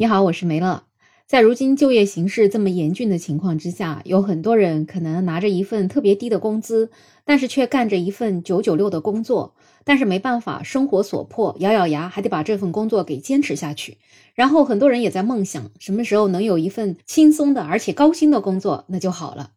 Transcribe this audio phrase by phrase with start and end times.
[0.00, 0.84] 你好，我是梅乐。
[1.26, 6.90] 在如今就业形势这么严峻的情况之下，有很多人可能拿着一份特别低的工资，
[7.26, 9.54] 但是却干着一份九九六的工作。
[9.84, 13.98] 但是没办法，生活所迫，咬咬牙还得把这份工作给坚持下去。
[14.34, 19.50] 然后很多人也在梦想，什么时候能有一份轻松的而且高薪的工作，那就好了。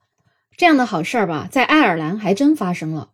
[0.57, 3.11] 这样的好事儿吧，在爱尔兰还真发生了。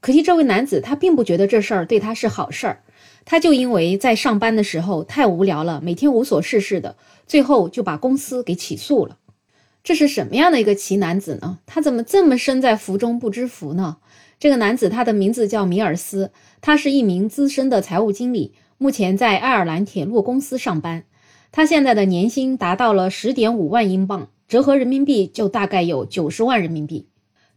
[0.00, 2.82] 可惜这位男子他并不觉得这事儿对他是好事儿。
[3.24, 6.96] 他就因为在上班的时候太无聊了，每天无所事事的，
[7.26, 9.18] 最后就把公司给起诉了。
[9.84, 11.58] 这是什么样的一个奇男子呢？
[11.66, 13.96] 他怎么这么身在福中不知福呢？
[14.38, 16.30] 这个男子他的名字叫米尔斯，
[16.60, 21.04] 他是一名资深的财务经理，目前在爱尔兰铁路公司上班。
[21.52, 27.08] 他现在的年薪达到了十点五万英镑，折合人民币就大概有九十万人民币。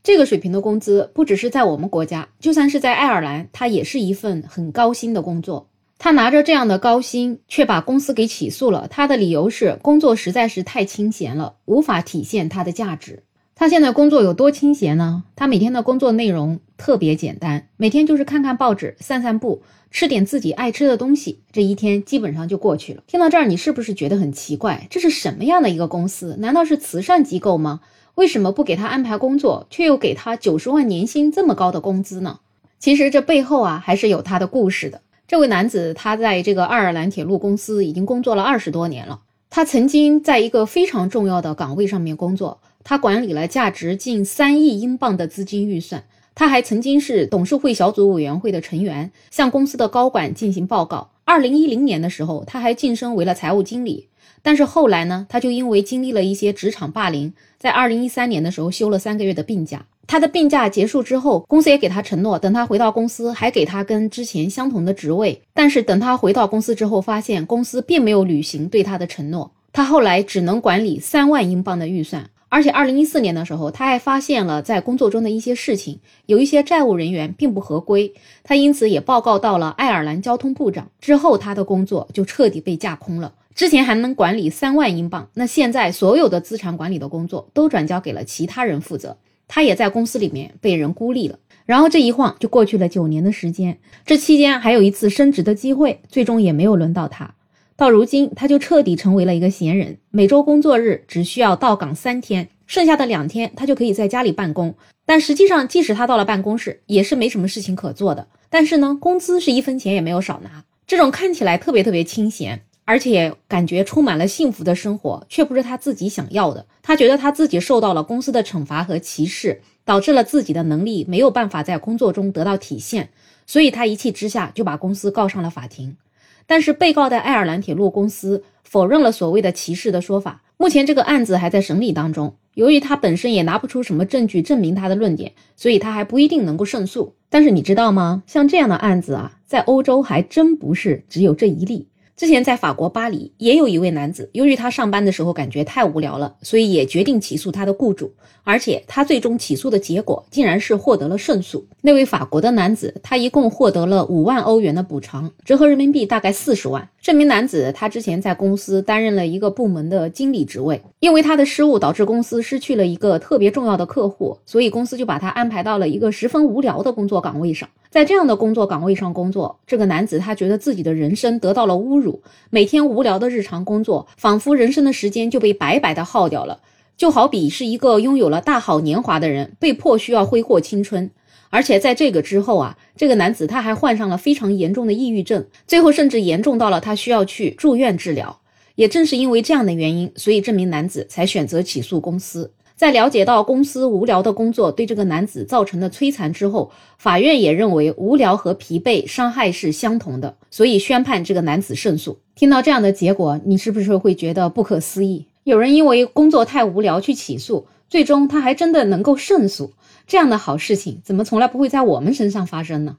[0.06, 5.68] 这个水平的工资，不只是在我们国家，就算是在爱尔兰，他也是一份很高薪的工作。
[5.98, 8.88] 他拿着这样的高薪，却把公司给起诉了。
[8.88, 13.24] 他的理由是工作实在是太清闲了，无法体现他的价值。
[13.56, 15.24] 他现在工作有多清闲呢？
[15.36, 23.02] 他每天的工作内容特别简单，每天就是看看报纸、散散步、吃点自己爱吃的东西，这一天基本上就过去了。
[23.08, 24.86] 听到这儿，你是不是觉得很奇怪？
[24.92, 26.36] 这是什么样的一个公司？
[26.38, 27.80] 难道是慈善机构吗？
[28.16, 32.40] 为什么不给他安排工作，却又给他九十万年薪这么高的工资呢？
[32.80, 35.02] 其实这背后啊，还是有他的故事的。
[35.28, 39.22] 这位男子他在这个爱尔兰铁路公司已经工作了二十多年了。
[39.50, 46.04] 他曾经在一个非常重要的岗位上面工作，他管理了价值近三亿英镑的资金预算。
[46.36, 51.10] 他还曾经是董事会小组委员会的成员，向公司的高管进行报告。
[51.24, 54.08] 二零一零年的时候，他还晋升为了财务经理。
[54.42, 59.86] 但是后来呢，他就因为经历了一些职场霸凌，在二零一三年的时候休了三个月的病假。
[60.08, 65.42] 他的病假结束之后，公司也给他承诺，等他回到公司，还给他跟之前相同的职位。
[65.54, 72.30] 但是等他回到公司之后，发现公司并没有履行对他的承诺，他后来只能管理三万英镑的预算。
[72.50, 78.14] 而且二零一四年的时候，他还发现了在工作中的一些事情，有一些债务人员并不合规，
[78.44, 80.88] 他因此也报告到了爱尔兰交通部长。
[81.02, 83.34] 之后他的工作就彻底被架空了。
[83.56, 89.18] 之前还能管理三万英镑，那现在所有的资产管理的工作都转交给了其他人负责，
[89.48, 91.40] 他也在公司里面被人孤立了。
[91.66, 97.34] 然后这一晃就过去了九年的时间，这期间还有一次升职的机会，最终也没有轮到他。
[97.78, 104.76] 到如今，他就彻底成为了一个闲人，每周工作日只需要到岗三天，剩下的两天他就可以在家里办公。
[105.06, 108.28] 但实际上，即使他到了办公室，也是没什么事情可做的。
[108.50, 110.66] 但是呢，工资是一分钱也没有少拿。
[110.86, 112.65] 这种看起来特别特别清闲。
[112.86, 116.66] 而且感觉充满了幸福的生活，却不是他自己想要的。
[116.84, 123.10] 他觉得他自己受到了公司的惩罚和歧视，导致了自己的能力没有办法在工作中得到体现，
[123.48, 125.98] 所以他一气之下就把公司告上了法庭。
[126.46, 130.44] 但是被告的爱尔兰铁路公司否认了所谓的歧视的说法。
[130.58, 137.16] 目前这个案子还在审理当中，由于他本身也拿不出什么证据证明他的论点，所以他还不一定能够胜诉。
[137.30, 138.22] 但是你知道吗？
[138.28, 141.88] 像这样的案子啊，在欧洲还真不是只有这一例。
[142.16, 148.14] 之前在法国巴黎也有一位男子，由于他上班的时候感觉太无聊了，所以也决定起诉他的雇主。
[148.46, 151.68] 而且他最终起诉的结果竟然是获得了胜诉。
[151.82, 156.88] 那位法国的男子，他一共获得了五万欧元的补偿，折合人民币大概四十万。
[157.02, 167.68] 这名男子他之前在公司担任了一个部门的经理职位，因为他的失误导致公司失去了一个特别重要的客户，所以公司就把他安排到了一个十分无聊的工作岗位上。
[167.96, 176.60] 在这样的工作岗位上工作，这个男子他觉得自己的人生得到了侮辱，每天无聊的日常工作，仿佛人生的时间就被白白的耗掉了，
[176.98, 181.10] 就好比是一个拥有了大好年华的人被迫需要挥霍青春。
[181.50, 188.42] 而且在这个之后啊，这个男子他还患上了非常严重的抑郁症，最后甚至严重到了他需要去住院治疗。
[188.76, 192.52] 也正是因为这样的原因，所以这名男子才选择起诉公司。
[192.76, 202.20] 在了解到公司无聊的工作对这个男子造成的摧残之后，法院也认为无聊和疲惫伤害是相同的，所以宣判这个男子胜诉。
[202.36, 205.26] 听到这样的结果，你是不是会觉得不可思议？
[205.46, 209.72] 有人因为工作太无聊去起诉，最终他还真的能够胜诉？
[210.06, 212.98] 这样的好事情怎么从来不会在我们身上发生呢？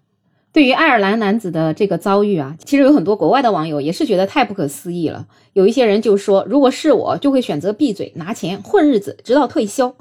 [0.56, 5.26] 对于爱尔兰男子的这个遭遇啊，其实有很多国外的网友也是觉得太不可思议了。
[5.52, 9.94] 有一些人就说，如果是我，就会选择闭嘴拿钱混日子，直到退休。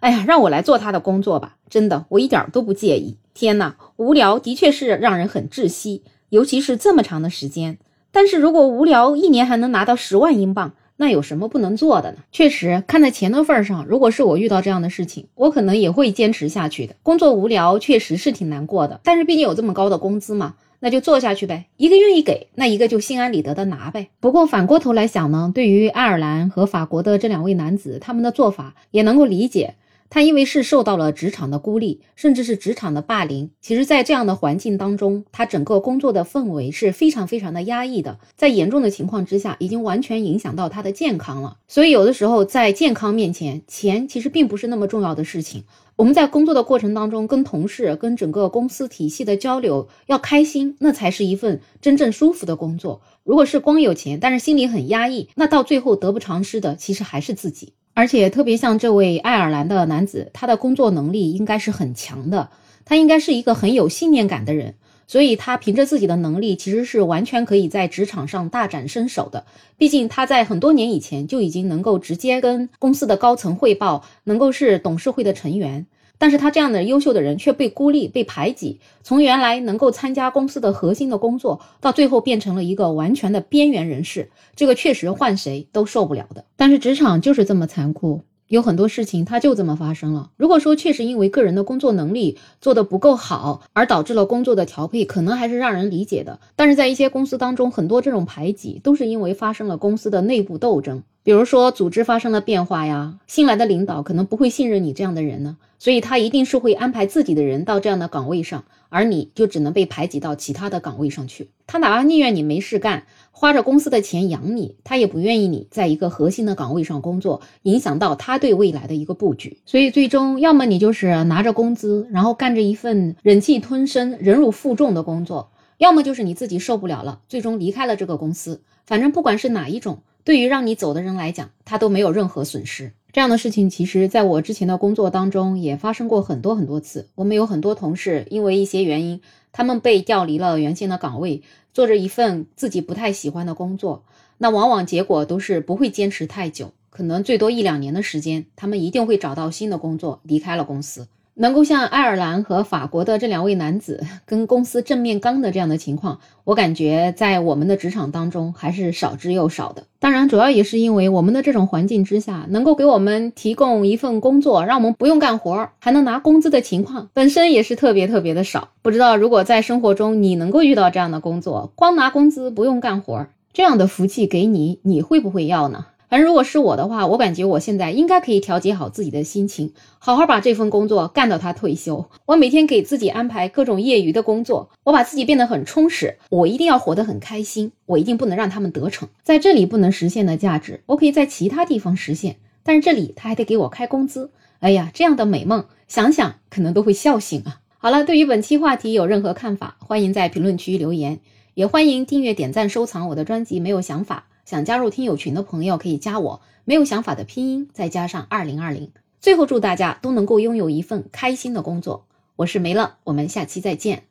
[0.00, 3.18] 哎呀，让我来做他的工作吧，真的，我一点都不介意。
[3.34, 7.76] 天哪，无聊的确是让人很窒息，尤其是这么长的时间。
[8.10, 10.72] 但是如果无聊一年还能拿到十万英镑。
[11.00, 12.18] 那有什么不能做的呢？
[12.32, 16.96] 确实，看在钱的份上，如果是我遇到这样的事情，我可能也会坚持下去的。
[17.04, 21.66] 工作无聊，确实是挺难过的，但是毕竟有这么高的工资嘛，那就做下去呗。
[21.76, 24.08] 一个愿意给，那一个就心安理得的拿呗。
[24.18, 29.76] 不过反过头来想呢，对于爱尔兰和法国的这两位男子，他们的做法也能够理解。
[30.10, 33.50] 他因为是受到了职场的孤立，甚至是职场的霸凌。
[33.60, 41.58] 其实，在这样的环境当中，他整个工作的氛围是非常非常的压抑的，在严重的情况之下，已经完全影响到他的健康了。
[41.68, 45.64] 所以，有的时候在健康面前，钱其实并不是那么重要的事情。
[45.96, 53.02] 我们在工作的过程当中，跟同事、跟整个公司体系的交流要开心，那才是一份真正舒服的工作。
[53.24, 57.72] 如果是光有钱，但是心里很压抑，那到最后得不偿失的，其实还是自己。
[57.98, 62.48] 而且特别像这位爱尔兰的男子，他的工作能力应该是很强的，
[62.84, 64.76] 他应该是一个很有信念感的人，
[65.08, 69.44] 所以他凭着自己的能力，其实是完全可以在职场上大展身手的。
[69.76, 75.84] 毕竟他在很多年以前就已经能够直接跟公司的高层汇报，能够是董事会的成员。
[76.18, 86.44] 但是他这样的优秀的人却被孤立、被排挤，从原来能够参加公司的核心的工作，到最后变成了一个完全的边缘人士，这个确实换谁都受不了的。
[86.56, 88.22] 但是职场就是这么残酷。
[88.48, 90.30] 有很多事情它就这么发生了。
[90.38, 96.40] 如果说确实因为个人的工作能力做得不够好而导致了工作的调配，可能还是让人理解的。
[96.56, 111.50] 但是在一些公司当中，很多这种排挤都是因为发生了公司的内部斗争，比如说组织发生了变化呀，新来的领导可能不会信任你这样的人呢，所以他一定是会安排自己的人到这样的岗位上，而你就只能被排挤到其他的岗位上去。
[111.66, 113.04] 他哪怕宁愿你没事干。
[113.30, 119.58] 花着公司的钱养你，他也不愿意你在一个核心的岗位上工作，影响到他对未来的一个布局。
[119.66, 128.62] 所以最终，要么你就是拿着工资，然后干着一份忍气吞声、忍辱负重的工作；要么就是你自己受不了了，最终离开了这个公司。
[128.86, 129.98] 反正不管是哪一种，
[130.28, 132.92] 对于让你走的人来讲，他都没有任何损失。
[133.12, 137.08] 这样的事情，其实在我之前的工作当中也发生过很多很多次。
[137.14, 139.22] 我们有很多同事因为一些原因，
[139.52, 141.42] 他们被调离了原先的岗位。
[141.72, 144.04] 做着一份自己不太喜欢的工作，
[144.36, 151.08] 那往往结果都是不会坚持太久，可能最多一两年的时间，他们一定会找到新的工作，离开了公司。
[151.40, 159.84] 能够像爱尔兰和法国的这两位男子跟公司正面刚的这样的情况，我感觉在我们的职场当中还是少之又少的。
[160.00, 168.70] 当然，主要也是因为我们的这种环境之下，能够给我们提供一份工作，让我们不用干活还能拿工资的情况，本身也是特别特别的少。
[168.82, 175.86] 不知道如果在生活中你能够遇到这样的工作，光拿工资不用干活，这样的福气给你，你会不会要呢？
[176.08, 182.08] 反正如果是我的话，我感觉我现在应该可以调节好自己的心情，好好把这份工作干到他退休。
[182.24, 186.16] 我每天给自己安排各种业余的工作，我把自己变得很充实。
[186.30, 189.08] 我一定要活得很开心，我一定不能让他们得逞。
[189.22, 194.30] 在这里不能实现的价值，我可以在其他地方实现，但是这里他还得给我开工资。
[194.60, 197.60] 哎呀，这样的美梦，想想可能都会笑醒啊！
[197.76, 201.20] 好了，对于本期话题有任何看法，欢迎在评论区留言，
[201.54, 203.60] 也欢迎订阅、点赞、收藏我的专辑。
[203.60, 204.24] 没有想法。
[204.48, 208.90] 想加入听友群的朋友可以加我，没有想法的拼音再加上二零二零。
[209.20, 212.06] 最后祝大家都能够拥有一份开心的工作。
[212.34, 214.07] 我是梅乐，我们下期再见。